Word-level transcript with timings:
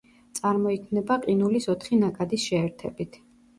წარმოიქმნება 0.37 1.19
ყინულის 1.27 1.69
ოთხი 1.75 2.01
ნაკადის 2.07 2.49
შეერთებით. 2.49 3.25